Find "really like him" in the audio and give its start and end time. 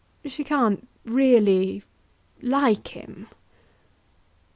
1.05-3.27